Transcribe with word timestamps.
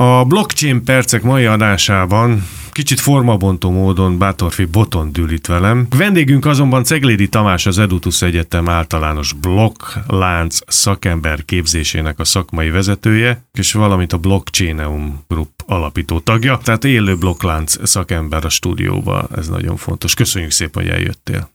A 0.00 0.24
blockchain 0.24 0.84
percek 0.84 1.22
mai 1.22 1.44
adásában 1.44 2.46
kicsit 2.70 3.00
formabontó 3.00 3.70
módon 3.70 4.18
Bátorfi 4.18 4.64
Boton 4.64 5.12
dül 5.12 5.32
itt 5.32 5.46
velem. 5.46 5.86
Vendégünk 5.96 6.46
azonban 6.46 6.84
Ceglédi 6.84 7.28
Tamás 7.28 7.66
az 7.66 7.78
Edutus 7.78 8.22
Egyetem 8.22 8.68
általános 8.68 9.32
blokklánc 9.32 10.58
szakember 10.66 11.44
képzésének 11.44 12.18
a 12.18 12.24
szakmai 12.24 12.70
vezetője, 12.70 13.44
és 13.52 13.72
valamint 13.72 14.12
a 14.12 14.18
Blockchaineum 14.18 15.24
Group 15.28 15.50
alapító 15.66 16.18
tagja, 16.18 16.60
tehát 16.62 16.84
élő 16.84 17.16
blokklánc 17.16 17.88
szakember 17.88 18.44
a 18.44 18.48
stúdióba, 18.48 19.28
ez 19.36 19.48
nagyon 19.48 19.76
fontos. 19.76 20.14
Köszönjük 20.14 20.50
szépen, 20.50 20.82
hogy 20.82 20.92
eljöttél. 20.92 21.50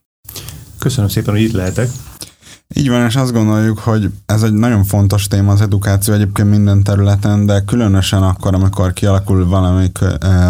Köszönöm 0.80 1.10
szépen, 1.10 1.34
hogy 1.34 1.44
itt 1.44 1.52
lehetek. 1.52 1.89
Így 2.76 2.90
van, 2.90 3.05
és 3.05 3.16
azt 3.16 3.32
gondoljuk, 3.32 3.80
hogy 3.80 4.12
ez 4.26 4.44
egy 4.44 4.54
nagyon 4.54 4.84
fontos 4.84 5.28
téma 5.28 5.52
az 5.52 5.62
edukáció 5.62 6.14
egyébként 6.14 6.50
minden 6.50 6.84
területen, 6.84 7.46
de 7.46 7.60
különösen 7.60 8.23
akkor, 8.23 8.54
amikor 8.54 8.94
kialakul 8.94 9.48
valamik, 9.48 10.00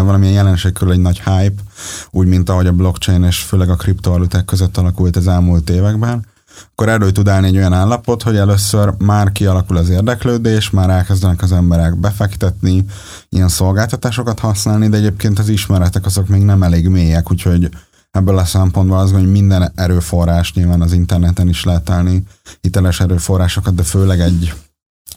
valamilyen 0.02 0.34
jelenség 0.34 0.72
körül 0.72 0.92
egy 0.92 1.00
nagy 1.00 1.22
hype, 1.24 1.62
úgy, 2.10 2.26
mint 2.26 2.48
ahogy 2.48 2.66
a 2.66 2.72
blockchain 2.72 3.22
és 3.22 3.38
főleg 3.38 3.70
a 3.70 3.76
kriptovaluták 3.76 4.44
között 4.44 4.76
alakult 4.76 5.16
az 5.16 5.28
elmúlt 5.28 5.70
években, 5.70 6.26
akkor 6.72 6.88
erről 6.88 7.12
tud 7.12 7.28
állni 7.28 7.46
egy 7.46 7.56
olyan 7.56 7.72
állapot, 7.72 8.22
hogy 8.22 8.36
először 8.36 8.94
már 8.98 9.32
kialakul 9.32 9.76
az 9.76 9.88
érdeklődés, 9.88 10.70
már 10.70 10.90
elkezdenek 10.90 11.42
az 11.42 11.52
emberek 11.52 11.96
befektetni, 11.96 12.84
ilyen 13.28 13.48
szolgáltatásokat 13.48 14.38
használni, 14.38 14.88
de 14.88 14.96
egyébként 14.96 15.38
az 15.38 15.48
ismeretek 15.48 16.06
azok 16.06 16.28
még 16.28 16.42
nem 16.42 16.62
elég 16.62 16.88
mélyek, 16.88 17.30
úgyhogy 17.30 17.68
ebből 18.14 18.38
a 18.38 18.44
szempontból 18.44 18.98
az, 18.98 19.12
hogy 19.12 19.30
minden 19.30 19.72
erőforrás 19.74 20.52
nyilván 20.52 20.80
az 20.80 20.92
interneten 20.92 21.48
is 21.48 21.64
lehet 21.64 21.90
állni 21.90 22.22
hiteles 22.60 23.00
erőforrásokat, 23.00 23.74
de 23.74 23.82
főleg 23.82 24.20
egy 24.20 24.52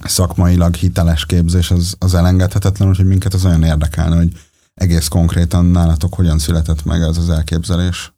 szakmailag 0.03 0.75
hiteles 0.75 1.25
képzés 1.25 1.71
az, 1.71 1.95
az 1.99 2.13
elengedhetetlen, 2.13 2.89
úgyhogy 2.89 3.05
minket 3.05 3.33
az 3.33 3.45
olyan 3.45 3.63
érdekelne, 3.63 4.15
hogy 4.15 4.31
egész 4.73 5.07
konkrétan 5.07 5.65
nálatok 5.65 6.13
hogyan 6.13 6.39
született 6.39 6.85
meg 6.85 7.01
ez 7.01 7.17
az 7.17 7.29
elképzelés. 7.29 8.13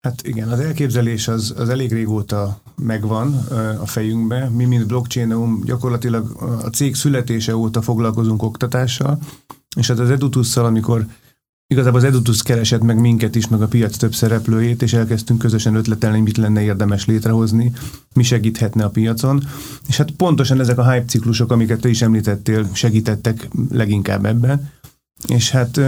Hát 0.00 0.22
igen, 0.22 0.48
az 0.48 0.58
elképzelés 0.58 1.28
az, 1.28 1.54
az 1.56 1.68
elég 1.68 1.92
régóta 1.92 2.60
megvan 2.74 3.34
a 3.80 3.86
fejünkbe. 3.86 4.48
Mi, 4.48 4.64
mint 4.64 4.86
blockchain 4.86 5.62
gyakorlatilag 5.64 6.30
a 6.62 6.68
cég 6.68 6.94
születése 6.94 7.56
óta 7.56 7.82
foglalkozunk 7.82 8.42
oktatással, 8.42 9.18
és 9.76 9.86
hát 9.86 9.98
az 9.98 10.10
Edutusszal, 10.10 10.64
amikor 10.64 11.06
Igazából 11.68 11.98
az 11.98 12.04
Edutus 12.04 12.42
keresett 12.42 12.82
meg 12.82 13.00
minket 13.00 13.34
is, 13.34 13.48
meg 13.48 13.62
a 13.62 13.66
piac 13.66 13.96
több 13.96 14.14
szereplőjét, 14.14 14.82
és 14.82 14.92
elkezdtünk 14.92 15.38
közösen 15.38 15.74
ötletelni, 15.74 16.20
mit 16.20 16.36
lenne 16.36 16.62
érdemes 16.62 17.06
létrehozni, 17.06 17.72
mi 18.14 18.22
segíthetne 18.22 18.84
a 18.84 18.88
piacon. 18.88 19.42
És 19.88 19.96
hát 19.96 20.10
pontosan 20.10 20.60
ezek 20.60 20.78
a 20.78 20.90
hype 20.90 21.04
ciklusok, 21.04 21.52
amiket 21.52 21.80
te 21.80 21.88
is 21.88 22.02
említettél, 22.02 22.68
segítettek 22.72 23.48
leginkább 23.70 24.24
ebben. 24.24 24.70
És 25.26 25.50
hát 25.50 25.80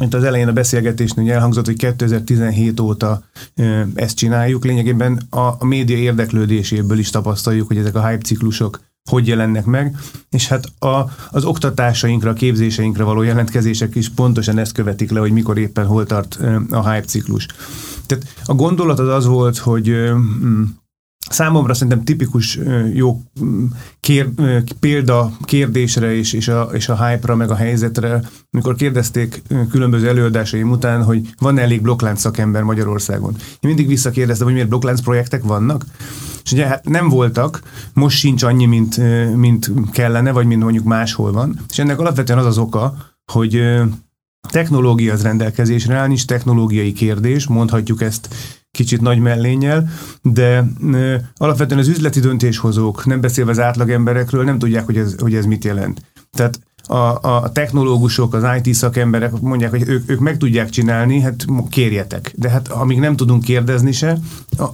mint 0.00 0.14
az 0.14 0.24
elején 0.24 0.48
a 0.48 0.52
beszélgetésnél 0.52 1.32
elhangzott, 1.32 1.66
hogy 1.66 1.76
2017 1.76 2.80
óta 2.80 3.24
ezt 3.94 4.16
csináljuk. 4.16 4.64
Lényegében 4.64 5.22
a 5.30 5.64
média 5.64 5.96
érdeklődéséből 5.96 6.98
is 6.98 7.10
tapasztaljuk, 7.10 7.66
hogy 7.66 7.76
ezek 7.76 7.94
a 7.94 8.08
hype 8.08 8.24
ciklusok 8.24 8.80
hogy 9.08 9.26
jelennek 9.26 9.64
meg, 9.64 9.96
és 10.30 10.48
hát 10.48 10.64
a, 10.78 11.10
az 11.30 11.44
oktatásainkra, 11.44 12.30
a 12.30 12.34
képzéseinkre 12.34 13.04
való 13.04 13.22
jelentkezések 13.22 13.94
is 13.94 14.08
pontosan 14.08 14.58
ezt 14.58 14.72
követik 14.72 15.10
le, 15.10 15.20
hogy 15.20 15.32
mikor 15.32 15.58
éppen 15.58 15.86
hol 15.86 16.06
tart 16.06 16.38
a 16.70 16.90
hype 16.90 17.06
ciklus. 17.06 17.46
Tehát 18.06 18.24
a 18.44 18.54
gondolat 18.54 18.98
az 18.98 19.08
az 19.08 19.26
volt, 19.26 19.58
hogy 19.58 19.88
mm, 19.88 20.62
Számomra 21.28 21.74
szerintem 21.74 22.04
tipikus 22.04 22.58
jó 22.92 23.20
kér, 24.00 24.28
példa 24.80 25.32
kérdésre 25.44 26.14
és, 26.14 26.32
és, 26.32 26.48
a, 26.48 26.68
és 26.72 26.88
a 26.88 27.06
hype-ra, 27.06 27.34
meg 27.34 27.50
a 27.50 27.54
helyzetre, 27.54 28.22
amikor 28.50 28.74
kérdezték 28.74 29.42
különböző 29.70 30.08
előadásaim 30.08 30.70
után, 30.70 31.04
hogy 31.04 31.28
van 31.38 31.58
elég 31.58 31.82
blokklánc 31.82 32.20
szakember 32.20 32.62
Magyarországon. 32.62 33.34
Én 33.36 33.58
mindig 33.60 33.86
visszakérdeztem, 33.86 34.46
hogy 34.46 34.54
miért 34.54 34.68
blokklánc 34.68 35.00
projektek 35.00 35.42
vannak, 35.42 35.84
és 36.48 36.54
ugye 36.54 36.66
hát 36.66 36.88
nem 36.88 37.08
voltak, 37.08 37.62
most 37.92 38.18
sincs 38.18 38.42
annyi, 38.42 38.66
mint, 38.66 38.96
mint 39.36 39.70
kellene, 39.90 40.32
vagy 40.32 40.46
mint 40.46 40.62
mondjuk 40.62 40.84
máshol 40.84 41.32
van. 41.32 41.60
És 41.68 41.78
ennek 41.78 41.98
alapvetően 41.98 42.38
az 42.38 42.46
az 42.46 42.58
oka, 42.58 42.94
hogy 43.32 43.62
technológia 44.48 45.12
az 45.12 45.22
rendelkezésre 45.22 45.94
áll, 45.94 46.06
nincs 46.06 46.26
technológiai 46.26 46.92
kérdés, 46.92 47.46
mondhatjuk 47.46 48.02
ezt 48.02 48.28
kicsit 48.70 49.00
nagy 49.00 49.18
mellénnyel, 49.18 49.88
de 50.22 50.64
alapvetően 51.36 51.80
az 51.80 51.88
üzleti 51.88 52.20
döntéshozók, 52.20 53.06
nem 53.06 53.20
beszélve 53.20 53.50
az 53.50 53.60
átlagemberekről, 53.60 54.44
nem 54.44 54.58
tudják, 54.58 54.84
hogy 54.84 54.96
ez, 54.96 55.14
hogy 55.18 55.34
ez 55.34 55.44
mit 55.44 55.64
jelent. 55.64 56.02
Tehát 56.30 56.60
a, 56.88 57.18
a 57.20 57.50
technológusok, 57.52 58.34
az 58.34 58.44
IT 58.62 58.74
szakemberek 58.74 59.40
mondják, 59.40 59.70
hogy 59.70 59.88
ők, 59.88 60.10
ők 60.10 60.18
meg 60.18 60.36
tudják 60.36 60.68
csinálni, 60.68 61.20
hát 61.20 61.44
kérjetek. 61.68 62.32
De 62.36 62.48
hát 62.48 62.68
amíg 62.68 62.98
nem 62.98 63.16
tudunk 63.16 63.42
kérdezni 63.42 63.92
se, 63.92 64.18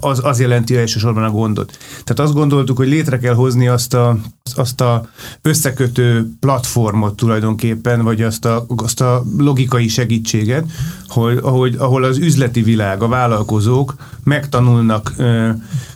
az, 0.01 0.21
az 0.25 0.41
jelenti 0.41 0.77
elsősorban 0.77 1.25
a 1.25 1.31
gondot. 1.31 1.79
Tehát 2.05 2.21
azt 2.21 2.35
gondoltuk, 2.35 2.77
hogy 2.77 2.89
létre 2.89 3.19
kell 3.19 3.35
hozni 3.35 3.69
azt 3.69 3.95
a, 3.95 4.19
azt 4.55 4.81
a 4.81 5.09
összekötő 5.43 6.29
platformot 6.41 7.17
tulajdonképpen, 7.17 8.03
vagy 8.03 8.23
azt 8.23 8.45
a, 8.45 8.67
azt 8.77 9.01
a 9.01 9.25
logikai 9.39 9.89
segítséget, 9.89 10.65
hogy, 11.09 11.39
ahogy, 11.43 11.77
ahol 11.79 12.05
az 12.05 12.19
üzleti 12.19 12.63
világ, 12.63 13.03
a 13.03 13.09
vállalkozók 13.09 13.95
megtanulnak 14.25 15.15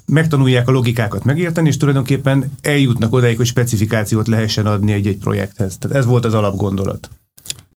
megtanulják 0.08 0.68
a 0.68 0.72
logikákat 0.72 1.24
megérteni, 1.24 1.68
és 1.68 1.76
tulajdonképpen 1.76 2.52
eljutnak 2.60 3.12
odáig, 3.12 3.36
hogy 3.36 3.46
specifikációt 3.46 4.28
lehessen 4.28 4.66
adni 4.66 4.92
egy-egy 4.92 5.18
projekthez. 5.18 5.78
Tehát 5.78 5.96
ez 5.96 6.06
volt 6.06 6.24
az 6.24 6.34
alapgondolat. 6.34 7.10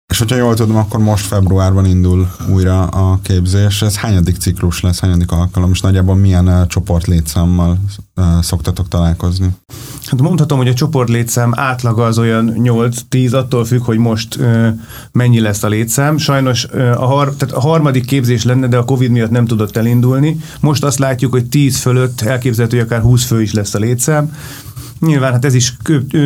És 0.10 0.18
hogyha 0.18 0.36
jól 0.36 0.56
tudom, 0.56 0.76
akkor 0.76 1.00
most 1.00 1.26
februárban 1.26 1.86
indul 1.86 2.32
újra 2.54 2.84
a 2.84 3.20
képzés. 3.24 3.82
Ez 3.82 3.98
hányadik 3.98 4.38
ciklus 4.38 4.82
lesz, 4.82 5.00
hányadik 5.00 5.32
alkalom, 5.32 5.72
és 5.72 5.82
nagyjából 5.82 6.16
milyen 6.16 6.48
uh, 6.48 6.68
csoport 6.68 7.08
létszámmal 7.08 7.78
uh, 8.16 8.26
szoktatok 8.42 8.88
találkozni? 8.88 9.50
Hát 10.06 10.22
mondhatom, 10.22 10.58
hogy 10.58 10.68
a 10.68 10.74
csoport 10.74 11.10
létszám 11.10 11.52
átlaga 11.56 12.06
az 12.06 12.18
olyan 12.18 12.54
8-10, 12.56 13.34
attól 13.34 13.66
függ, 13.66 13.84
hogy 13.84 13.98
most 13.98 14.36
uh, 14.36 14.68
mennyi 15.12 15.40
lesz 15.40 15.64
a 15.64 15.68
létszám. 15.68 16.18
Sajnos 16.18 16.66
uh, 16.66 17.02
a, 17.02 17.06
har- 17.06 17.36
tehát 17.36 17.56
a 17.56 17.60
harmadik 17.60 18.06
képzés 18.06 18.44
lenne, 18.44 18.68
de 18.68 18.78
a 18.78 18.86
Covid 18.86 19.12
miatt 19.12 19.32
nem 19.32 19.46
tudott 19.46 19.78
elindulni. 19.78 20.38
Most 20.60 20.84
azt 20.84 21.00
látjuk, 21.00 21.32
hogy 21.32 21.46
10 21.46 21.78
fölött 21.78 22.22
elképzelhető, 22.22 22.78
hogy 22.78 22.86
akár 22.86 23.02
20 23.02 23.26
fő 23.26 23.42
is 23.42 23.54
lesz 23.54 23.74
a 23.74 23.80
létszám. 23.80 24.32
Nyilván 25.00 25.32
hát 25.32 25.46
ez 25.46 25.54
is 25.54 25.78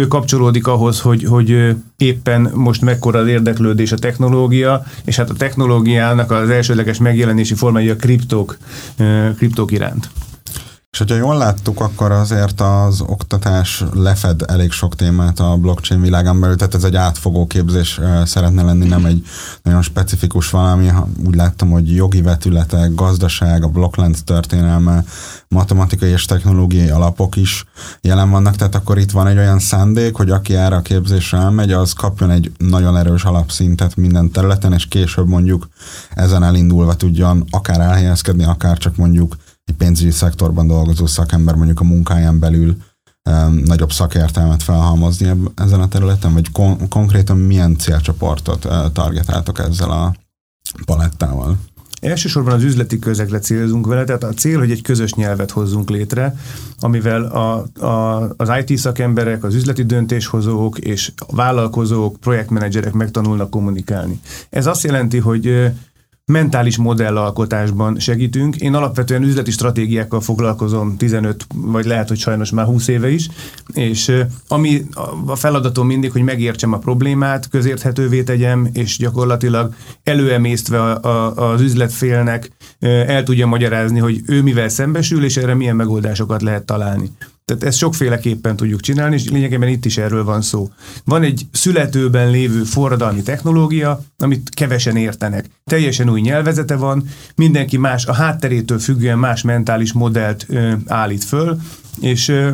kapcsolódik 0.08 0.68
ahhoz, 0.68 1.00
hogy, 1.00 1.24
hogy 1.24 1.76
éppen 1.98 2.52
most 2.54 2.82
mekkora 2.82 3.20
az 3.20 3.28
érdeklődés 3.28 3.92
a 3.92 3.98
technológia, 3.98 4.84
és 5.06 5.16
hát 5.16 5.30
a 5.30 5.34
technológiának 5.34 6.32
az 6.32 6.50
elsődleges 6.50 6.98
megjelenési 6.98 7.54
formája 7.54 7.94
a 7.94 7.96
kriptók, 7.96 8.58
kriptók 9.38 9.72
iránt. 9.72 10.10
És 10.94 11.00
hogyha 11.00 11.16
jól 11.16 11.38
láttuk, 11.38 11.80
akkor 11.80 12.12
azért 12.12 12.62
az 12.62 13.02
oktatás 13.02 13.84
lefed 13.94 14.42
elég 14.48 14.72
sok 14.72 14.96
témát 14.96 15.40
a 15.40 15.58
blockchain 15.58 16.02
világán 16.02 16.40
belül, 16.40 16.56
tehát 16.56 16.76
ez 16.76 16.84
egy 16.84 16.96
átfogó 16.96 17.48
képzés 17.48 18.00
szeretne 18.26 18.64
lenni, 18.64 18.88
nem 18.88 19.06
egy 19.06 19.26
nagyon 19.64 19.82
specifikus 19.82 20.50
valami. 20.50 20.90
Úgy 21.26 21.36
láttam, 21.36 21.70
hogy 21.70 21.96
jogi 21.96 22.22
vetületek, 22.22 22.96
gazdaság, 22.96 23.64
a 23.64 23.68
blokklánc 23.68 24.22
történelme, 24.22 25.04
matematikai 25.48 26.10
és 26.10 26.26
technológiai 26.26 26.90
alapok 26.90 27.36
is 27.36 27.66
jelen 28.02 28.30
vannak, 28.30 28.56
tehát 28.56 28.76
akkor 28.76 28.98
itt 28.98 29.12
van 29.12 29.28
egy 29.28 29.38
olyan 29.38 29.60
szándék, 29.60 30.16
hogy 30.16 30.30
aki 30.30 30.56
erre 30.56 30.76
a 30.76 30.82
képzésre 30.82 31.38
elmegy, 31.38 31.72
az 31.72 31.94
kapjon 31.94 32.30
egy 32.30 32.52
nagyon 32.58 32.98
erős 32.98 33.24
alapszintet 33.24 33.96
minden 33.96 34.32
területen, 34.32 34.74
és 34.74 34.88
később 34.88 35.28
mondjuk 35.28 35.68
ezen 36.10 36.44
elindulva 36.44 36.96
tudjon 36.96 37.46
akár 37.50 37.80
elhelyezkedni, 37.80 38.44
akár 38.44 38.78
csak 38.78 38.96
mondjuk 38.96 39.36
egy 39.66 39.76
pénzügyi 39.76 40.12
szektorban 40.12 40.68
dolgozó 40.68 41.06
szakember 41.06 41.56
mondjuk 41.56 41.80
a 41.80 41.84
munkáján 41.84 42.40
belül 42.40 42.78
nagyobb 43.64 43.92
szakértelmet 43.92 44.64
felhalmozni 44.64 45.32
ezen 45.56 45.82
a 45.82 45.88
területen, 45.88 46.34
vagy 46.34 46.52
kon- 46.52 46.88
konkrétan 46.88 47.38
milyen 47.38 47.78
célcsoportot 47.78 48.66
uh, 48.66 48.92
targetáltok 48.92 49.60
ezzel 49.60 49.92
a 49.92 50.16
palettával? 50.86 51.58
Elsősorban 52.02 52.54
az 52.54 52.64
üzleti 52.64 53.00
közegre 53.00 53.40
célzunk 53.40 53.88
vele, 53.88 54.04
tehát 54.04 54.24
a 54.24 54.34
cél, 54.34 54.60
hogy 54.60 54.72
egy 54.72 54.82
közös 54.82 55.14
nyelvet 55.14 55.52
hozzunk 55.52 55.90
létre, 55.90 56.36
amivel 56.80 57.24
a, 57.24 57.66
a, 57.86 58.30
az 58.38 58.52
IT 58.66 58.78
szakemberek, 58.78 59.44
az 59.44 59.56
üzleti 59.56 59.84
döntéshozók 59.84 60.78
és 60.78 61.12
vállalkozók, 61.28 62.20
projektmenedzserek 62.20 62.94
megtanulnak 62.94 63.50
kommunikálni. 63.50 64.20
Ez 64.50 64.66
azt 64.66 64.84
jelenti, 64.84 65.18
hogy 65.18 65.72
mentális 66.26 66.78
modellalkotásban 66.78 68.00
segítünk. 68.00 68.56
Én 68.56 68.74
alapvetően 68.74 69.24
üzleti 69.24 69.52
stratégiákkal 69.52 70.22
foglalkozom 70.22 70.98
15, 70.98 71.48
vagy 71.56 71.86
lehet, 71.86 72.08
hogy 72.08 72.18
sajnos 72.18 72.52
már 72.52 72.66
20 72.66 72.88
éve 72.88 73.10
is, 73.10 73.28
és 73.74 74.12
ami 74.48 74.86
a 75.26 75.36
feladatom 75.36 75.88
mindig, 75.88 76.12
hogy 76.12 76.22
megértsem 76.22 76.74
a 76.74 76.78
problémát, 76.78 77.50
közérthetővé 77.50 78.24
tegyem, 78.24 78.70
és 78.74 78.98
gyakorlatilag 78.98 79.74
előemésztve 80.04 80.82
a, 80.82 81.02
a, 81.02 81.52
az 81.52 81.62
üzletfélnek 81.62 82.52
el 82.80 83.24
tudja 83.24 83.48
magyarázni, 83.48 84.00
hogy 84.00 84.22
ő 84.26 84.42
mivel 84.42 84.70
szembesül, 84.70 85.24
és 85.24 85.38
erre 85.38 85.54
milyen 85.54 85.76
megoldásokat 85.76 86.42
lehet 86.42 86.66
találni. 86.66 87.12
Tehát 87.46 87.64
ezt 87.64 87.78
sokféleképpen 87.78 88.56
tudjuk 88.56 88.80
csinálni, 88.80 89.16
és 89.16 89.30
lényegében 89.30 89.70
itt 89.70 89.86
is 89.86 89.98
erről 89.98 90.24
van 90.24 90.42
szó. 90.42 90.70
Van 91.06 91.24
egy 91.24 91.46
születőben 91.52 92.30
lévő 92.30 92.64
forradalmi 92.64 93.22
technológia, 93.22 94.02
amit 94.18 94.50
kevesen 94.50 94.96
értenek. 94.98 95.50
Teljesen 95.64 96.10
új 96.10 96.22
nyelvezete 96.22 96.76
van, 96.76 97.08
mindenki 97.36 97.78
más, 97.78 98.06
a 98.06 98.14
hátterétől 98.14 98.80
függően 98.80 99.20
más 99.20 99.42
mentális 99.42 99.94
modellt 99.94 100.46
ö, 100.48 100.74
állít 100.88 101.24
föl, 101.24 101.58
és 102.02 102.28
ö, 102.28 102.52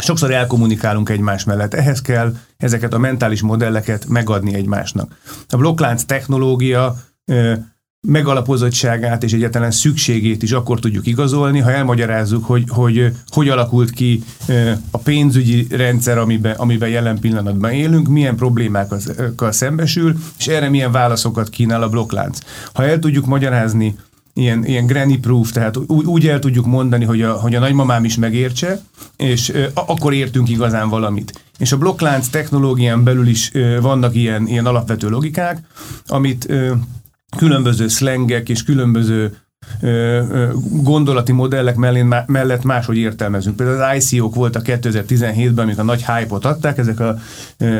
sokszor 0.00 0.30
elkommunikálunk 0.30 1.08
egymás 1.08 1.44
mellett. 1.44 1.74
Ehhez 1.74 2.02
kell 2.02 2.36
ezeket 2.56 2.94
a 2.94 2.98
mentális 2.98 3.40
modelleket 3.40 4.06
megadni 4.08 4.54
egymásnak. 4.54 5.16
A 5.48 5.56
blokklánc 5.56 6.04
technológia 6.04 6.96
ö, 7.24 7.52
megalapozottságát 8.08 9.22
és 9.22 9.32
egyáltalán 9.32 9.70
szükségét 9.70 10.42
is 10.42 10.52
akkor 10.52 10.78
tudjuk 10.78 11.06
igazolni, 11.06 11.58
ha 11.58 11.72
elmagyarázzuk, 11.72 12.44
hogy 12.44 12.64
hogy, 12.68 13.12
hogy 13.26 13.48
alakult 13.48 13.90
ki 13.90 14.22
a 14.90 14.98
pénzügyi 14.98 15.66
rendszer, 15.70 16.18
amiben, 16.18 16.54
amiben 16.56 16.88
jelen 16.88 17.18
pillanatban 17.18 17.70
élünk, 17.70 18.08
milyen 18.08 18.36
problémákkal 18.36 19.52
szembesül, 19.52 20.14
és 20.38 20.46
erre 20.46 20.68
milyen 20.68 20.92
válaszokat 20.92 21.48
kínál 21.48 21.82
a 21.82 21.88
blokklánc. 21.88 22.38
Ha 22.72 22.84
el 22.84 22.98
tudjuk 22.98 23.26
magyarázni 23.26 23.96
ilyen, 24.34 24.64
ilyen 24.64 24.86
granny 24.86 25.20
proof, 25.20 25.52
tehát 25.52 25.76
úgy, 25.76 26.04
úgy 26.04 26.28
el 26.28 26.38
tudjuk 26.38 26.66
mondani, 26.66 27.04
hogy 27.04 27.22
a, 27.22 27.32
hogy 27.32 27.54
a 27.54 27.60
nagymamám 27.60 28.04
is 28.04 28.16
megértse, 28.16 28.80
és 29.16 29.48
ö, 29.48 29.64
akkor 29.74 30.12
értünk 30.12 30.48
igazán 30.48 30.88
valamit. 30.88 31.44
És 31.58 31.72
a 31.72 31.78
blokklánc 31.78 32.28
technológián 32.28 33.04
belül 33.04 33.26
is 33.26 33.50
vannak 33.80 34.14
ilyen, 34.14 34.46
ilyen 34.46 34.66
alapvető 34.66 35.08
logikák, 35.08 35.62
amit 36.06 36.52
különböző 37.36 37.88
szlengek 37.88 38.48
és 38.48 38.64
különböző 38.64 39.36
gondolati 40.70 41.32
modellek 41.32 41.76
mellett 42.26 42.62
máshogy 42.62 42.96
értelmezünk. 42.96 43.56
Például 43.56 43.82
az 43.82 44.12
ICO-k 44.12 44.34
voltak 44.34 44.62
2017-ben, 44.66 45.64
amik 45.64 45.78
a 45.78 45.82
nagy 45.82 46.04
hype-ot 46.04 46.44
adták, 46.44 46.78
ezek 46.78 47.00
a 47.00 47.18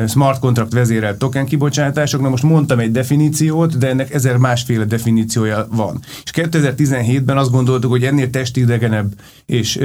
smart 0.08 0.38
contract 0.38 0.72
vezérelt 0.72 1.18
token 1.18 1.46
kibocsátások. 1.46 2.20
Na 2.20 2.28
most 2.28 2.42
mondtam 2.42 2.78
egy 2.78 2.90
definíciót, 2.90 3.78
de 3.78 3.88
ennek 3.88 4.14
ezer 4.14 4.36
másféle 4.36 4.84
definíciója 4.84 5.66
van. 5.70 6.00
És 6.24 6.30
2017-ben 6.34 7.36
azt 7.36 7.50
gondoltuk, 7.50 7.90
hogy 7.90 8.04
ennél 8.04 8.30
testidegenebb 8.30 9.12
és 9.46 9.78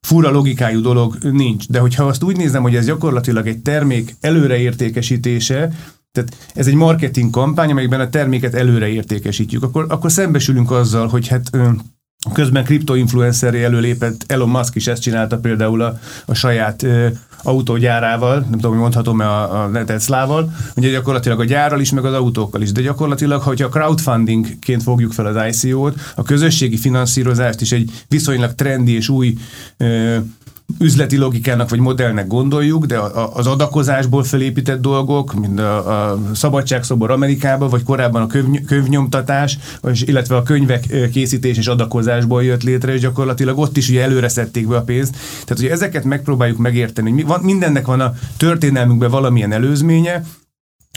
fura 0.00 0.30
logikájú 0.30 0.80
dolog 0.80 1.16
nincs. 1.20 1.68
De 1.68 1.78
hogyha 1.78 2.04
azt 2.04 2.22
úgy 2.22 2.36
nézem, 2.36 2.62
hogy 2.62 2.76
ez 2.76 2.86
gyakorlatilag 2.86 3.46
egy 3.46 3.58
termék 3.58 4.16
előreértékesítése, 4.20 5.72
tehát 6.12 6.36
ez 6.54 6.66
egy 6.66 6.74
marketing 6.74 7.30
kampány, 7.30 7.70
amelyben 7.70 8.00
a 8.00 8.08
terméket 8.08 8.54
előre 8.54 8.88
értékesítjük. 8.88 9.62
Akkor, 9.62 9.86
akkor 9.88 10.12
szembesülünk 10.12 10.70
azzal, 10.70 11.08
hogy 11.08 11.28
hát 11.28 11.50
közben 12.32 12.64
kriptoinfluenceré 12.64 13.64
előlépett 13.64 14.24
Elon 14.26 14.48
Musk 14.48 14.74
is 14.74 14.86
ezt 14.86 15.02
csinálta 15.02 15.38
például 15.38 15.82
a, 15.82 15.98
a 16.26 16.34
saját 16.34 16.82
ö, 16.82 17.08
autógyárával, 17.42 18.38
nem 18.38 18.50
tudom, 18.50 18.70
hogy 18.70 18.80
mondhatom-e 18.80 19.26
a, 19.28 19.64
a 19.64 19.84
Tesla-val, 19.84 20.52
ugye 20.76 20.90
gyakorlatilag 20.90 21.40
a 21.40 21.44
gyárral 21.44 21.80
is, 21.80 21.92
meg 21.92 22.04
az 22.04 22.14
autókkal 22.14 22.62
is, 22.62 22.72
de 22.72 22.80
gyakorlatilag, 22.80 23.42
hogyha 23.42 23.68
crowdfundingként 23.68 24.82
fogjuk 24.82 25.12
fel 25.12 25.26
az 25.26 25.64
ICO-t, 25.64 26.00
a 26.14 26.22
közösségi 26.22 26.76
finanszírozást 26.76 27.60
is 27.60 27.72
egy 27.72 27.90
viszonylag 28.08 28.54
trendi 28.54 28.94
és 28.94 29.08
új 29.08 29.34
ö, 29.76 30.16
üzleti 30.78 31.16
logikának 31.16 31.70
vagy 31.70 31.78
modellnek 31.78 32.26
gondoljuk, 32.26 32.84
de 32.84 32.98
az 33.32 33.46
adakozásból 33.46 34.24
felépített 34.24 34.80
dolgok, 34.80 35.34
mint 35.34 35.60
a, 35.60 36.10
a 36.10 36.20
szabadságszobor 36.34 37.10
Amerikában, 37.10 37.68
vagy 37.68 37.82
korábban 37.82 38.22
a 38.22 38.26
köv, 38.26 38.44
könyvnyomtatás, 38.66 39.58
illetve 39.92 40.36
a 40.36 40.42
könyvek 40.42 41.10
készítés 41.12 41.56
és 41.56 41.66
adakozásból 41.66 42.44
jött 42.44 42.62
létre, 42.62 42.94
és 42.94 43.00
gyakorlatilag 43.00 43.58
ott 43.58 43.76
is 43.76 43.88
ugye 43.88 44.02
előre 44.02 44.28
szedték 44.28 44.68
be 44.68 44.76
a 44.76 44.82
pénzt. 44.82 45.12
Tehát, 45.44 45.62
hogy 45.62 45.66
ezeket 45.66 46.04
megpróbáljuk 46.04 46.58
megérteni, 46.58 47.08
hogy 47.08 47.18
mi, 47.18 47.22
van, 47.22 47.40
mindennek 47.40 47.86
van 47.86 48.00
a 48.00 48.14
történelmünkben 48.36 49.10
valamilyen 49.10 49.52
előzménye, 49.52 50.22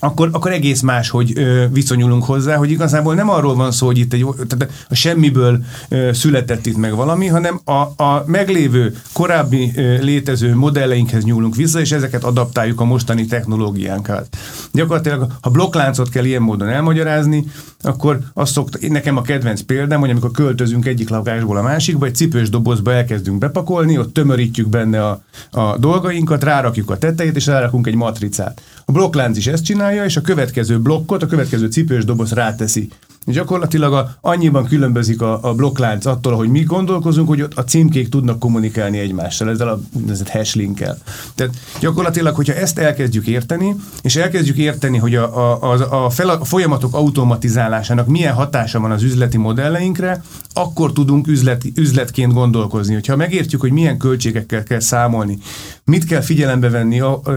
akkor, 0.01 0.30
akkor 0.31 0.51
egész 0.51 0.81
más, 0.81 1.09
hogy 1.09 1.33
viszonyulunk 1.71 2.24
hozzá, 2.24 2.56
hogy 2.56 2.71
igazából 2.71 3.15
nem 3.15 3.30
arról 3.30 3.56
van 3.56 3.71
szó, 3.71 3.86
hogy 3.86 3.97
itt 3.97 4.13
egy, 4.13 4.25
tehát 4.47 4.86
a 4.89 4.95
semmiből 4.95 5.63
ö, 5.89 6.09
született 6.13 6.65
itt 6.65 6.77
meg 6.77 6.95
valami, 6.95 7.27
hanem 7.27 7.62
a, 7.65 8.03
a 8.03 8.24
meglévő, 8.25 8.95
korábbi 9.13 9.71
ö, 9.75 10.01
létező 10.01 10.56
modelleinkhez 10.56 11.24
nyúlunk 11.24 11.56
vissza, 11.56 11.80
és 11.80 11.92
ezeket 11.92 12.24
adaptáljuk 12.24 12.81
a 12.81 12.86
mostani 12.86 13.25
technológiánkkal. 13.25 14.27
Gyakorlatilag, 14.71 15.27
ha 15.42 15.50
blokkláncot 15.50 16.09
kell 16.09 16.25
ilyen 16.25 16.41
módon 16.41 16.69
elmagyarázni, 16.69 17.45
akkor 17.81 18.19
azt 18.33 18.51
szokta, 18.51 18.77
nekem 18.88 19.18
a 19.18 19.21
kedvenc 19.21 19.62
példám, 19.62 20.00
hogy 20.00 20.09
amikor 20.09 20.31
költözünk 20.31 20.86
egyik 20.86 21.09
lakásból 21.09 21.57
a 21.57 21.62
másikba, 21.62 22.06
egy 22.06 22.15
cipős 22.15 22.50
dobozba 22.50 22.94
elkezdünk 22.94 23.38
bepakolni, 23.38 23.98
ott 23.98 24.13
tömörítjük 24.13 24.68
benne 24.68 25.07
a, 25.07 25.24
a 25.51 25.77
dolgainkat, 25.77 26.43
rárakjuk 26.43 26.89
a 26.89 26.97
tetejét, 26.97 27.35
és 27.35 27.45
rárakunk 27.45 27.87
egy 27.87 27.95
matricát. 27.95 28.61
A 28.85 28.91
blokklánc 28.91 29.37
is 29.37 29.47
ezt 29.47 29.63
csinálja, 29.63 30.03
és 30.03 30.17
a 30.17 30.21
következő 30.21 30.79
blokkot, 30.79 31.23
a 31.23 31.27
következő 31.27 31.67
cipős 31.67 32.05
doboz 32.05 32.31
ráteszi. 32.31 32.89
Gyakorlatilag 33.25 33.94
a, 33.94 34.16
annyiban 34.22 34.66
különbözik 34.66 35.22
a, 35.22 35.39
a 35.42 35.54
blokklánc 35.54 36.06
attól, 36.06 36.36
hogy 36.36 36.50
mi 36.50 36.63
gondolkozunk, 36.63 37.27
hogy 37.27 37.45
a 37.56 37.62
címkék 37.62 38.10
tudnak 38.10 38.39
kommunikálni 38.39 38.98
egymással, 38.98 39.50
ezzel 39.50 39.68
a 39.68 39.80
úgynevezett 39.94 40.30
hashlinkkel. 40.30 40.98
Tehát 41.36 41.54
gyakorlatilag, 41.80 42.36
hogyha 42.36 42.54
ezt 42.54 42.77
elkezdjük 42.77 43.27
érteni, 43.27 43.75
és 44.01 44.16
elkezdjük 44.16 44.57
érteni, 44.57 44.98
hogy 44.98 45.16
a, 45.16 45.38
a, 45.38 45.74
a, 45.74 46.06
a, 46.06 46.10
fel, 46.10 46.30
a 46.30 46.45
folyamatok 46.45 46.94
automatizálásának 46.94 48.07
milyen 48.07 48.33
hatása 48.33 48.80
van 48.80 48.92
az 48.92 49.04
üzleti 49.04 49.38
modelleinkre, 49.38 50.24
akkor 50.54 50.94
tudunk 50.94 51.27
üzleti, 51.27 51.72
üzletként 51.75 52.33
gondolkozni. 52.33 52.94
Hogyha 52.94 53.16
megértjük, 53.16 53.62
hogy 53.62 53.72
milyen 53.72 53.98
költségekkel 53.98 54.63
kell 54.63 54.80
számolni, 54.80 55.38
mit 55.83 56.06
kell 56.06 56.22
figyelembe 56.22 56.69
venni, 56.69 57.00
a, 57.00 57.12
a, 57.12 57.31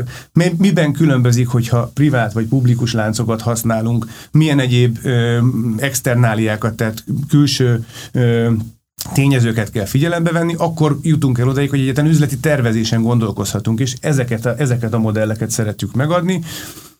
miben 0.58 0.92
különbözik, 0.92 1.48
hogyha 1.48 1.90
privát 1.94 2.32
vagy 2.32 2.46
publikus 2.46 2.92
láncokat 2.92 3.40
használunk, 3.40 4.06
milyen 4.30 4.58
egyéb 4.58 4.98
ö, 5.02 5.38
externáliákat, 5.80 6.74
tehát 6.74 7.04
külső 7.28 7.84
tényezőket 9.12 9.70
kell 9.70 9.84
figyelembe 9.84 10.32
venni, 10.32 10.54
akkor 10.58 10.98
jutunk 11.02 11.38
el 11.38 11.48
odaig, 11.48 11.70
hogy 11.70 11.80
egyetlen 11.80 12.06
üzleti 12.06 12.38
tervezésen 12.38 13.02
gondolkozhatunk, 13.02 13.80
és 13.80 13.94
ezeket 14.00 14.46
a, 14.46 14.54
ezeket 14.58 14.92
a 14.92 14.98
modelleket 14.98 15.50
szeretjük 15.50 15.94
megadni, 15.94 16.42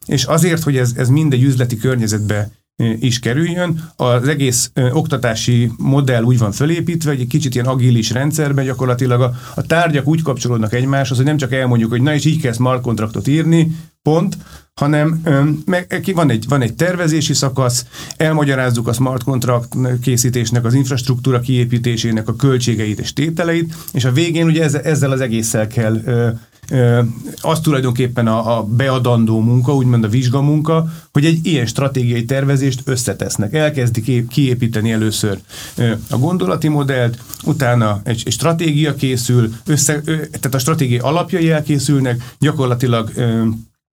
és 0.06 0.25
azért, 0.25 0.62
hogy 0.62 0.76
ez, 0.76 0.92
ez 0.96 1.08
mindegy 1.08 1.42
üzleti 1.42 1.76
környezetbe 1.76 2.50
is 2.98 3.19
kerüljön. 3.19 3.90
Az 3.96 4.28
egész 4.28 4.70
oktatási 4.92 5.70
modell 5.76 6.22
úgy 6.22 6.38
van 6.38 6.52
fölépítve, 6.52 7.10
hogy 7.10 7.20
egy 7.20 7.26
kicsit 7.26 7.54
ilyen 7.54 7.66
agilis 7.66 8.10
rendszerben 8.10 8.64
gyakorlatilag 8.64 9.20
a, 9.20 9.34
a 9.54 9.62
tárgyak 9.62 10.06
úgy 10.06 10.22
kapcsolódnak 10.22 10.72
egymáshoz, 10.72 11.16
hogy 11.16 11.26
nem 11.26 11.36
csak 11.36 11.52
elmondjuk, 11.52 11.90
hogy 11.90 12.02
na 12.02 12.14
és 12.14 12.25
így 12.25 12.40
kell 12.40 12.52
smart 12.52 12.82
kontraktot 12.82 13.26
írni, 13.26 13.76
pont, 14.02 14.38
hanem 14.78 15.20
meg, 15.64 16.10
van, 16.14 16.30
egy, 16.30 16.44
van 16.48 16.62
egy 16.62 16.75
tervezési 16.75 17.35
szakasz, 17.35 17.87
elmagyarázzuk 18.16 18.88
a 18.88 18.92
smart 18.92 19.23
contract 19.23 19.76
készítésnek, 20.02 20.64
az 20.64 20.75
infrastruktúra 20.75 21.40
kiépítésének 21.40 22.28
a 22.28 22.37
költségeit 22.37 23.00
és 23.00 23.12
tételeit, 23.12 23.75
és 23.92 24.04
a 24.04 24.12
végén 24.12 24.47
ugye 24.47 24.68
ezzel, 24.82 25.11
az 25.11 25.20
egésszel 25.20 25.66
kell 25.66 26.00
az 27.40 27.61
tulajdonképpen 27.61 28.26
a, 28.26 28.58
a 28.58 28.62
beadandó 28.64 29.40
munka, 29.40 29.75
úgymond 29.75 30.04
a 30.04 30.08
vizsgamunka, 30.08 30.87
hogy 31.12 31.25
egy 31.25 31.47
ilyen 31.47 31.66
stratégiai 31.66 32.25
tervezést 32.25 32.80
összetesznek. 32.85 33.54
Elkezdik 33.54 34.28
kiépíteni 34.28 34.92
először 34.92 35.38
a 36.11 36.18
gondolati 36.18 36.68
modellt, 36.68 37.18
utána 37.44 38.00
egy, 38.04 38.23
egy 38.26 38.32
stratégia 38.32 38.94
készül, 38.94 39.52
össze, 39.66 40.00
tehát 40.00 40.54
a 40.54 40.58
stratégiai 40.58 40.99
alapjai 40.99 41.50
elkészülnek, 41.50 42.35
gyakorlatilag 42.38 43.12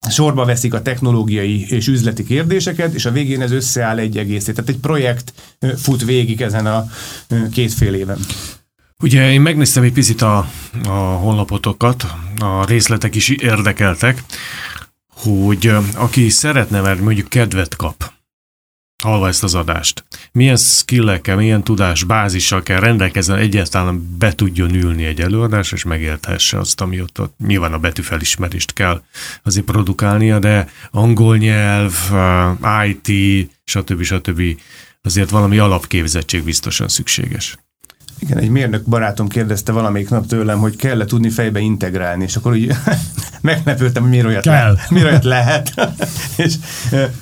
sorba 0.08 0.44
veszik 0.44 0.74
a 0.74 0.82
technológiai 0.82 1.66
és 1.68 1.86
üzleti 1.86 2.24
kérdéseket, 2.24 2.94
és 2.94 3.04
a 3.04 3.10
végén 3.10 3.42
ez 3.42 3.50
összeáll 3.50 3.98
egy 3.98 4.18
egészét. 4.18 4.54
Tehát 4.54 4.70
egy 4.70 4.78
projekt 4.78 5.32
fut 5.76 6.04
végig 6.04 6.40
ezen 6.40 6.66
a 6.66 6.86
két 7.52 7.72
fél 7.72 7.94
éven. 7.94 8.18
Ugye 9.02 9.32
én 9.32 9.40
megnéztem 9.40 9.82
egy 9.82 9.92
picit 9.92 10.22
a, 10.22 10.50
a 10.84 10.90
honlapotokat, 10.90 12.06
a 12.38 12.64
részletek 12.64 13.14
is 13.14 13.28
érdekeltek, 13.28 14.22
hogy 15.14 15.72
aki 15.94 16.28
szeretne, 16.28 16.80
mert 16.80 17.00
mondjuk 17.00 17.28
kedvet 17.28 17.76
kap 17.76 18.12
halva 19.00 19.28
ezt 19.28 19.42
az 19.42 19.54
adást. 19.54 20.04
Milyen 20.32 20.56
skillekkel, 20.56 21.36
milyen 21.36 21.64
tudás, 21.64 22.04
kell 22.62 22.80
rendelkezzen, 22.80 23.38
egyáltalán 23.38 24.16
be 24.18 24.32
tudjon 24.34 24.74
ülni 24.74 25.04
egy 25.04 25.20
előadás, 25.20 25.72
és 25.72 25.84
megérthesse 25.84 26.58
azt, 26.58 26.80
ami 26.80 27.00
ott, 27.00 27.20
ott 27.20 27.34
nyilván 27.38 27.72
a 27.72 27.78
betűfelismerést 27.78 28.72
kell 28.72 29.02
azért 29.42 29.66
produkálnia, 29.66 30.38
de 30.38 30.68
angol 30.90 31.36
nyelv, 31.36 31.94
IT, 32.86 33.50
stb. 33.64 34.02
stb. 34.02 34.42
azért 35.02 35.30
valami 35.30 35.58
alapképzettség 35.58 36.44
biztosan 36.44 36.88
szükséges. 36.88 37.56
Igen, 38.18 38.38
egy 38.38 38.50
mérnök 38.50 38.84
barátom 38.84 39.28
kérdezte 39.28 39.72
valamelyik 39.72 40.10
nap 40.10 40.26
tőlem, 40.26 40.58
hogy 40.58 40.76
kell-e 40.76 41.04
tudni 41.04 41.30
fejbe 41.30 41.58
integrálni, 41.58 42.24
és 42.24 42.36
akkor 42.36 42.52
úgy 42.52 42.72
meglepődtem, 43.40 44.02
hogy 44.02 44.10
miért 44.10 44.26
olyat, 44.26 44.42
kell. 44.42 44.72
Le, 44.72 44.86
miért 44.90 45.06
olyat 45.06 45.24
lehet. 45.24 45.74
és 46.36 46.54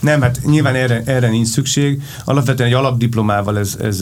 nem, 0.01 0.21
hát 0.21 0.41
nyilván 0.45 0.75
erre, 0.75 1.03
erre 1.05 1.29
nincs 1.29 1.49
szükség. 1.49 2.03
Alapvetően 2.25 2.69
egy 2.69 2.75
alapdiplomával 2.75 3.59
ez, 3.59 3.77
ez, 3.83 4.01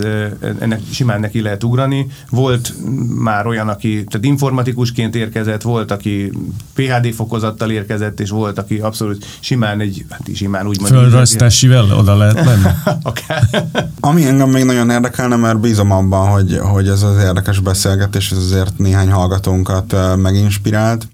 ennek 0.58 0.80
simán 0.90 1.20
neki 1.20 1.40
lehet 1.40 1.64
ugrani. 1.64 2.06
Volt 2.30 2.74
már 3.18 3.46
olyan, 3.46 3.68
aki 3.68 4.04
tehát 4.04 4.26
informatikusként 4.26 5.14
érkezett, 5.14 5.62
volt, 5.62 5.90
aki 5.90 6.32
PHD 6.74 7.14
fokozattal 7.14 7.70
érkezett, 7.70 8.20
és 8.20 8.30
volt, 8.30 8.58
aki 8.58 8.78
abszolút 8.78 9.26
simán 9.40 9.80
egy, 9.80 10.04
hát 10.10 10.20
simán 10.34 10.66
úgy 10.66 10.80
mondjuk. 10.80 11.00
Földrajztásivel 11.00 11.92
oda 11.98 12.16
lehet 12.16 12.44
menni. 12.44 12.68
Akár. 13.02 13.66
Ami 14.00 14.24
engem 14.24 14.50
még 14.50 14.64
nagyon 14.64 14.90
érdekelne, 14.90 15.36
mert 15.36 15.60
bízom 15.60 15.90
abban, 15.90 16.28
hogy, 16.28 16.58
hogy 16.62 16.75
ez 16.85 17.02
az 17.02 17.23
érdekes 17.23 17.61
beszélgetés, 17.61 18.30
ez 18.30 18.38
azért 18.38 18.78
néhány 18.78 19.11
hallgatónkat 19.11 20.16
meginspirált, 20.16 21.09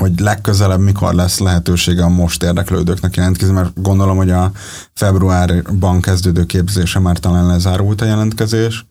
hogy 0.00 0.20
legközelebb 0.20 0.80
mikor 0.80 1.14
lesz 1.14 1.38
lehetősége 1.38 2.04
a 2.04 2.08
most 2.08 2.42
érdeklődőknek 2.42 3.16
jelentkezni, 3.16 3.54
mert 3.54 3.82
gondolom, 3.82 4.16
hogy 4.16 4.30
a 4.30 4.52
februárban 4.92 6.00
kezdődő 6.00 6.46
képzése 6.46 6.98
már 6.98 7.18
talán 7.18 7.46
lezárult 7.46 8.00
a 8.00 8.04
jelentkezés, 8.04 8.84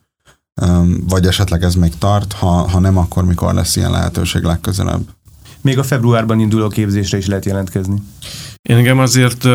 vagy 1.08 1.26
esetleg 1.26 1.62
ez 1.62 1.74
még 1.74 1.98
tart, 1.98 2.32
ha, 2.32 2.46
ha 2.46 2.78
nem, 2.78 2.98
akkor 2.98 3.24
mikor 3.24 3.54
lesz 3.54 3.76
ilyen 3.76 3.90
lehetőség 3.90 4.42
legközelebb? 4.42 5.08
Még 5.60 5.78
a 5.78 5.82
februárban 5.82 6.40
induló 6.40 6.68
képzésre 6.68 7.18
is 7.18 7.26
lehet 7.26 7.44
jelentkezni. 7.44 8.02
Én 8.62 8.76
engem 8.76 8.98
azért 8.98 9.48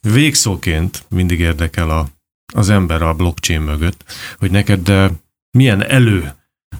végszóként 0.00 1.04
mindig 1.08 1.40
érdekel 1.40 1.90
a, 1.90 2.06
az 2.54 2.68
ember 2.68 3.02
a 3.02 3.14
blockchain 3.14 3.60
mögött, 3.60 4.04
hogy 4.38 4.50
neked 4.50 4.92
milyen 5.56 5.82
elő 5.82 6.32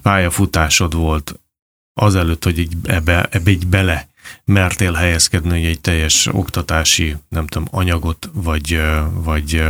pályafutásod 0.03 0.95
volt 0.95 1.41
azelőtt, 1.95 2.45
hogy 2.45 2.59
így 2.59 2.77
ebbe, 2.85 3.29
ebbe 3.31 3.51
így 3.51 3.67
bele 3.67 4.09
mertél 4.45 4.93
helyezkedni, 4.93 5.51
hogy 5.51 5.65
egy 5.65 5.81
teljes 5.81 6.29
oktatási, 6.33 7.17
nem 7.29 7.47
tudom, 7.47 7.69
anyagot, 7.71 8.31
vagy, 8.35 8.81
vagy 9.13 9.63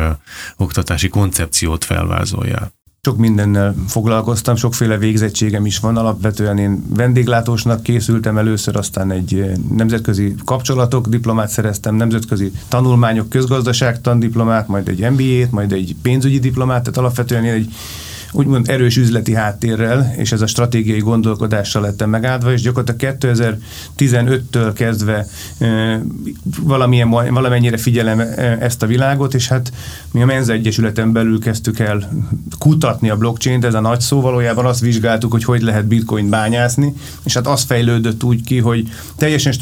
oktatási 0.56 1.08
koncepciót 1.08 1.84
felvázoljál? 1.84 2.75
Sok 3.02 3.16
mindennel 3.16 3.75
foglalkoztam, 3.88 4.56
sokféle 4.56 4.98
végzettségem 4.98 5.66
is 5.66 5.78
van. 5.78 5.96
Alapvetően 5.96 6.58
én 6.58 6.84
vendéglátósnak 6.88 7.82
készültem 7.82 8.38
először, 8.38 8.76
aztán 8.76 9.10
egy 9.10 9.50
nemzetközi 9.76 10.34
kapcsolatok 10.44 11.06
diplomát 11.06 11.48
szereztem, 11.48 11.94
nemzetközi 11.94 12.52
tanulmányok, 12.68 13.28
közgazdaságtan 13.28 14.18
diplomát, 14.18 14.68
majd 14.68 14.88
egy 14.88 15.10
MBA-t, 15.10 15.50
majd 15.50 15.72
egy 15.72 15.96
pénzügyi 16.02 16.38
diplomát, 16.38 16.80
tehát 16.80 16.98
alapvetően 16.98 17.44
én 17.44 17.52
egy 17.52 17.75
úgymond 18.36 18.68
erős 18.68 18.96
üzleti 18.96 19.34
háttérrel, 19.34 20.14
és 20.16 20.32
ez 20.32 20.40
a 20.40 20.46
stratégiai 20.46 20.98
gondolkodással 20.98 21.82
lettem 21.82 22.10
megáldva, 22.10 22.52
és 22.52 22.60
gyakorlatilag 22.60 23.16
2015-től 23.20 24.70
kezdve 24.74 25.26
valamilyen, 26.60 27.10
valamennyire 27.10 27.76
figyelem 27.76 28.20
ezt 28.60 28.82
a 28.82 28.86
világot, 28.86 29.34
és 29.34 29.48
hát 29.48 29.72
mi 30.10 30.22
a 30.22 30.26
Menza 30.26 30.52
Egyesületen 30.52 31.12
belül 31.12 31.40
kezdtük 31.40 31.78
el 31.78 32.24
kutatni 32.58 33.10
a 33.10 33.16
blockchain-t, 33.16 33.64
ez 33.64 33.74
a 33.74 33.80
nagy 33.80 34.00
szó, 34.00 34.20
valójában 34.20 34.66
azt 34.66 34.80
vizsgáltuk, 34.80 35.32
hogy 35.32 35.44
hogy 35.44 35.62
lehet 35.62 35.86
bitcoin 35.86 36.30
bányászni, 36.30 36.94
és 37.24 37.34
hát 37.34 37.46
az 37.46 37.62
fejlődött 37.62 38.24
úgy 38.24 38.44
ki, 38.44 38.58
hogy 38.58 38.88
teljesen 39.16 39.52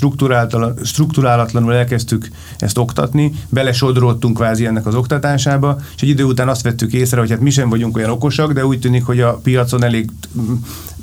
struktúrálatlanul 0.82 1.74
elkezdtük 1.74 2.28
ezt 2.58 2.78
oktatni, 2.78 3.32
belesodródtunk 3.48 4.36
kvázi 4.36 4.66
ennek 4.66 4.86
az 4.86 4.94
oktatásába, 4.94 5.78
és 5.96 6.02
egy 6.02 6.08
idő 6.08 6.24
után 6.24 6.48
azt 6.48 6.62
vettük 6.62 6.92
észre, 6.92 7.20
hogy 7.20 7.30
hát 7.30 7.40
mi 7.40 7.50
sem 7.50 7.68
vagyunk 7.68 7.96
olyan 7.96 8.10
okosak, 8.10 8.52
de 8.52 8.63
úgy 8.66 8.78
tűnik, 8.78 9.04
hogy 9.04 9.20
a 9.20 9.32
piacon 9.32 9.84
elég 9.84 10.10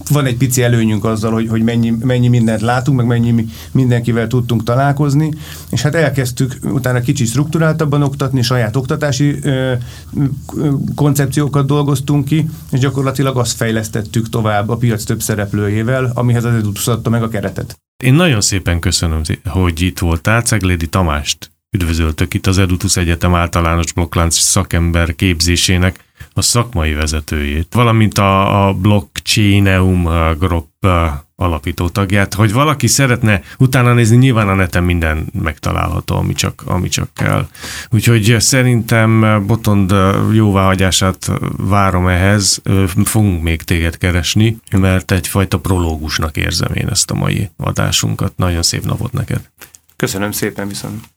van 0.10 0.26
egy 0.26 0.38
pici 0.38 0.64
előnyünk 0.64 1.06
azzal, 1.06 1.32
hogy, 1.32 1.48
hogy 1.48 1.62
mennyi, 1.62 1.94
mennyi 2.04 2.28
mindent 2.28 2.62
látunk, 2.62 2.98
meg 2.98 3.08
mennyi 3.08 3.46
mindenkivel 3.72 4.28
tudtunk 4.28 4.64
találkozni, 4.64 5.34
és 5.70 5.82
hát 5.82 5.96
elkezdtük 5.96 6.58
utána 6.64 7.02
kicsit 7.02 7.28
struktúráltabban 7.28 8.04
oktatni, 8.04 8.42
saját 8.42 8.76
oktatási 8.76 9.40
ö, 9.42 9.74
koncepciókat 10.96 11.66
dolgoztunk 11.66 12.26
ki, 12.26 12.50
és 12.72 12.80
gyakorlatilag 12.80 13.38
azt 13.38 13.56
fejlesztettük 13.56 14.30
tovább 14.30 14.70
a 14.70 14.76
piac 14.76 15.04
több 15.04 15.22
szereplőjével, 15.22 16.12
amihez 16.14 16.44
az 16.44 16.54
Edutus 16.54 16.88
adta 16.88 17.10
meg 17.10 17.24
a 17.24 17.30
keretet. 17.30 17.80
Én 18.04 18.14
nagyon 18.14 18.42
szépen 18.42 18.80
köszönöm, 18.80 19.22
hogy 19.46 19.82
itt 19.82 20.00
voltál, 20.00 20.42
Ceglédi 20.42 20.88
Tamást 20.88 21.52
üdvözöltök 21.72 22.34
itt 22.34 22.48
az 22.48 22.58
Edutus 22.58 22.98
Egyetem 22.98 23.36
általános 23.36 23.92
blokklánc 23.92 24.36
szakember 24.36 25.16
képzésének 25.16 26.00
a 26.42 26.44
szakmai 26.44 26.94
vezetőjét, 26.94 27.74
valamint 27.74 28.18
a, 28.18 28.68
a 28.68 28.74
Blockchaineum 28.74 30.04
Group 30.38 30.68
alapító 31.36 31.90
tagját, 31.90 32.34
hogy 32.34 32.54
valaki 32.54 32.88
szeretne 32.88 33.42
utána 33.58 33.94
nézni, 33.94 34.18
nyilván 34.18 34.50
a 34.50 34.54
neten 34.54 34.84
minden 34.84 35.28
megtalálható, 35.42 36.16
ami 36.16 36.34
csak, 36.34 36.64
ami 36.66 36.90
csak 36.90 37.10
kell. 37.14 37.48
Úgyhogy 37.90 38.36
szerintem 38.40 39.44
Botond 39.48 39.94
jóváhagyását 40.34 41.32
várom 41.58 42.08
ehhez, 42.08 42.62
fogunk 43.04 43.44
még 43.44 43.62
téged 43.62 43.98
keresni, 43.98 44.58
mert 44.78 45.12
egyfajta 45.12 45.60
prológusnak 45.60 46.38
érzem 46.38 46.74
én 46.74 46.88
ezt 46.88 47.12
a 47.12 47.16
mai 47.16 47.50
adásunkat. 47.58 48.34
Nagyon 48.36 48.64
szép 48.64 48.86
napot 48.86 49.12
neked! 49.12 49.50
Köszönöm 49.96 50.32
szépen 50.32 50.68
viszont! 50.68 51.12